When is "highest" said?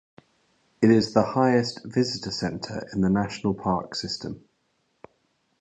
1.21-1.83